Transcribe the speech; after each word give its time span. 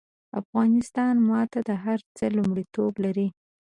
افغانستان 0.41 1.15
ماته 1.29 1.59
د 1.69 1.71
هر 1.83 1.99
څه 2.17 2.25
لومړيتوب 2.35 2.93
لري 3.05 3.27